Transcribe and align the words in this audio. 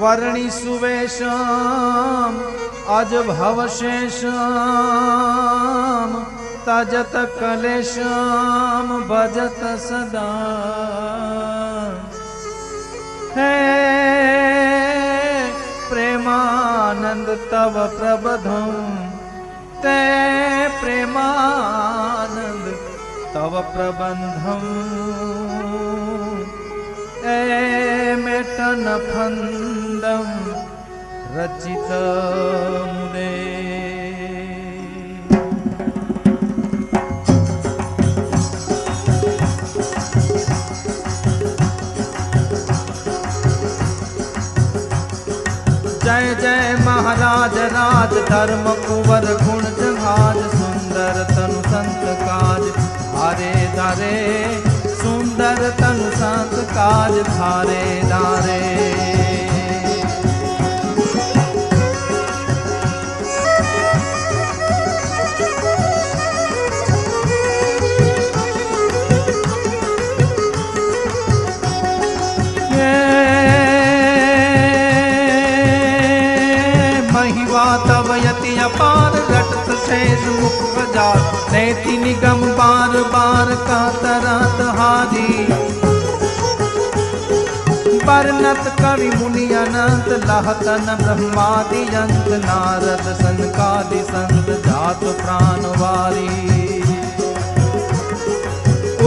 वर्णि 0.00 0.48
सुवेशाम् 0.50 2.38
अज 2.98 3.12
भवशेषाम् 3.28 4.30
तजत 6.70 7.14
कलेशाम 7.38 8.88
भजत 9.06 9.62
सदा। 9.84 10.26
हे 13.36 13.54
प्रेमानन्द 15.88 17.28
तव 17.52 17.78
प्रबम् 17.96 18.76
ते 19.82 19.96
प्रेमानन्द 20.80 22.66
तव 23.34 23.58
प्रबन्धम् 23.74 24.70
ते 27.24 27.38
मेटनफन्द 28.24 30.04
रचित 31.34 31.90
दे 33.16 33.69
जय 46.10 46.34
जय 46.40 46.76
महाराज 46.84 47.56
राज 47.72 48.14
धर्म 48.28 48.64
कुवर 48.86 49.26
गुण 49.42 49.60
जहाज़ 49.76 50.40
सुंदर 50.54 51.20
तनु 51.30 51.60
संत 51.66 52.02
काज 52.22 52.66
हरे 53.14 53.52
धारे, 53.76 54.18
सुंदर 54.96 55.62
तनु 55.80 56.10
संत 56.16 56.58
काज 56.72 57.20
धारे 57.28 57.84
धारे। 58.10 59.09
वर्णत 88.20 88.64
कवि 88.80 89.10
मुनि 89.10 89.44
अनंत 89.54 90.08
लहतन 90.08 90.86
ब्रह्मादि 91.02 91.82
अंत, 91.96 92.26
नारद 92.44 93.06
संकादि 93.14 94.00
संत, 94.02 94.50
जात 94.66 95.00
प्राण 95.00 95.64
वारी। 95.80 96.26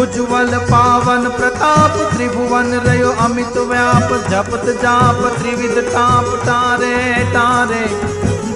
उज्ज्वल 0.02 0.57
पावन 0.57 1.29
प्रताप, 1.29 2.16
त्रिभुवन 2.16 2.73
रयो 2.73 3.12
अमित 3.12 3.57
व्याप, 3.57 4.09
जपत 4.31 4.66
जाप, 4.81 5.22
त्रिविध 5.40 5.78
ताप 5.78 6.25
तारे 6.25 6.97
तारे। 7.29 7.85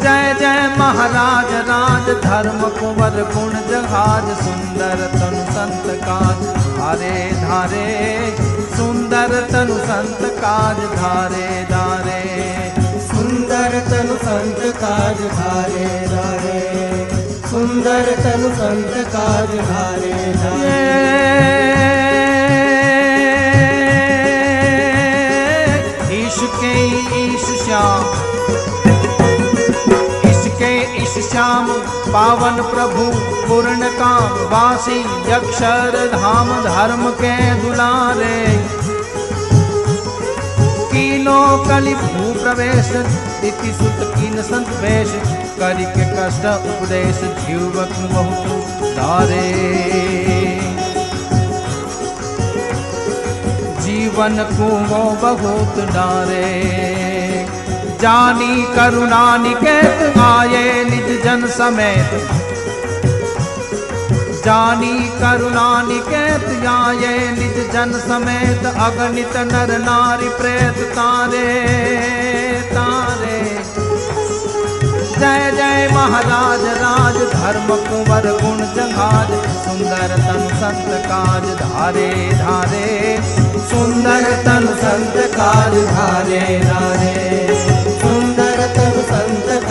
जय 0.01 0.35
जय 0.39 0.75
महाराज 0.79 1.53
राज, 1.69 2.09
धर्म 2.23 2.61
कुंवर 2.79 3.23
गुण 3.35 3.53
जहाज़, 3.69 4.35
सुंदर 4.43 5.07
तनु 5.13 5.45
संत 5.53 6.01
काज, 6.01 6.45
धारे 6.77 7.31
धारे। 7.31 8.46
सुंदर 8.77 9.31
तनु 9.51 9.75
संत 9.85 10.19
काज 10.41 10.79
धारे 10.97 11.47
दारे 11.69 12.19
सुंदर 13.07 13.77
तनु 13.89 14.15
संत 14.25 14.59
काज 14.81 15.21
धारे 15.37 15.87
दारे 16.11 16.59
सुंदर 17.51 18.11
तनु 18.25 18.49
संत 18.59 18.93
काज 19.15 19.55
धारे 19.71 20.13
धारे। 20.41 20.75
ईश 26.19 26.39
के 26.59 26.73
ईश 27.23 27.45
श्याम 27.65 28.16
पावन 32.07 32.61
प्रभु 32.63 33.03
पूर्ण 33.47 33.87
काम 33.93 34.37
वासी 34.51 34.99
अक्षर 35.31 35.95
धाम 36.11 36.49
धर्म 36.63 37.09
के 37.21 37.33
दुलारे। 37.61 38.39
कीनो 40.91 41.39
कलि 41.65 41.93
भू 41.95 42.33
प्रवेश 42.33 42.91
दिति 43.41 43.73
सुत 43.73 43.99
कीन 44.13 44.41
संत 44.41 44.69
वेश 44.81 45.11
करि 45.59 45.85
के 45.95 46.05
कष्ट 46.15 46.45
उपदेश, 46.71 47.19
जीवक 47.39 47.93
बहुत 48.13 48.83
दारे। 48.97 49.47
जीवन 53.81 54.43
को 54.51 54.69
बहुत 55.21 55.79
डारे 55.93 56.96
जानी 58.01 58.63
करुणा 58.75 59.37
निकेत, 59.37 60.17
आए 60.17 60.83
निज 60.83 61.07
जन 61.23 61.45
समेत। 61.47 62.11
जानी 64.45 64.93
करुणा 65.21 65.81
निकेत, 65.81 66.45
आए 66.67 67.15
निज 67.31 67.57
जन 67.73 67.91
समेत, 67.99 68.65
अगणित 68.65 69.37
नर 69.37 69.77
नारी 69.77 70.29
प्रेत 70.29 70.77
तारे 70.91 71.47
तारे। 72.71 73.39
जय 75.19 75.51
जय 75.51 75.89
महाराज, 75.93 76.65
राज 76.77 77.17
धर्म 77.33 77.75
कुंवर 77.87 78.27
गुण 78.43 78.57
जहाज़ 78.75 79.33
सुंदर 79.63 80.15
तन 80.17 80.45
संत 80.55 80.93
काज 81.05 81.49
धारे 81.55 82.11
धारे। 82.33 83.17
सुंदर 83.67 84.31
तन 84.45 84.67
संत 84.75 85.17
काज 85.35 85.75
धारे 85.87 86.59
धारे। 86.59 87.76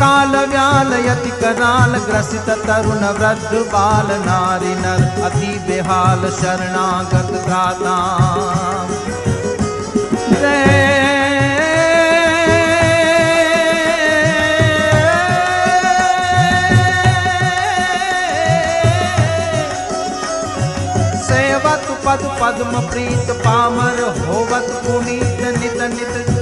काल 0.00 0.36
व्याल 0.50 0.92
यति 1.06 1.30
कराल 1.40 1.96
ग्रसित 2.06 2.48
तरुण 2.66 3.04
वृद्ध 3.18 3.62
बाल 3.72 4.12
नारी 4.26 4.74
नर 4.82 5.02
अति 5.28 5.52
बेहाल 5.68 6.30
शरणागत 6.40 7.32
दाता 7.48 7.98
पद 22.04 22.22
पद्म 22.40 22.80
प्रीत 22.86 23.30
पामर 23.42 24.00
होवत 24.18 24.70
पुनीत 24.84 25.40
नित 25.58 25.80
नित 25.92 26.39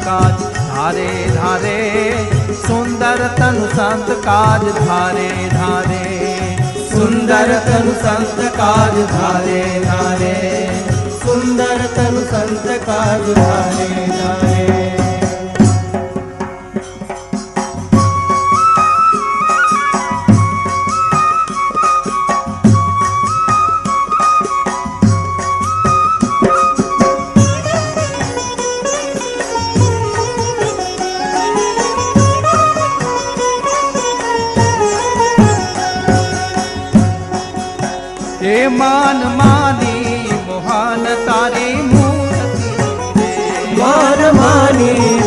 काज 0.00 0.42
धारे 0.56 1.08
धारे, 1.30 1.78
सुंदर 2.54 3.26
तनु 3.38 3.66
संत 3.66 4.08
काज 4.24 4.64
धारे 4.78 5.28
धारे। 5.52 6.04
सुंदर 6.90 7.52
तनु 7.66 7.92
संत 8.04 8.38
काज 8.52 8.96
धारे 9.10 9.62
धारे। 9.84 10.36
सुंदर 11.20 11.86
तनु 11.96 12.20
संत 12.32 12.66
काज 12.82 13.34
धारे 13.34 14.06
धारे। 14.06 14.49
હે 38.42 38.68
માન 38.68 39.18
માની 39.38 40.32
મોહાન 40.46 41.04
તારી 41.26 41.82
મૂર્તિ. 41.82 43.28
માર 43.78 44.20
માની 44.34 45.19